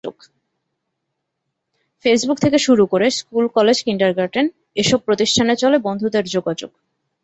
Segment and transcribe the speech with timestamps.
[2.05, 6.71] Facebook থেকে শুরু করে স্কুল, কলেজ, কিন্ডারগার্টেন—এসব প্রতিষ্ঠানে চলে বন্ধুদের যোগাযোগ।